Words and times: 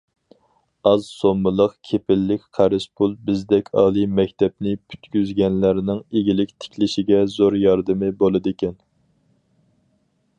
ئاز 0.91 1.09
سوممىلىق 1.17 1.73
كېپىللىك 1.89 2.47
قەرز 2.59 2.87
پۇل 3.01 3.13
بىزدەك 3.27 3.69
ئالىي 3.81 4.07
مەكتەپنى 4.21 4.73
پۈتكۈزگەنلەرنىڭ 4.93 6.01
ئىگىلىك 6.09 6.57
تىكلىشىگە 6.65 7.23
زور 7.35 7.59
ياردىمى 7.69 8.11
بولىدىكەن. 8.23 8.77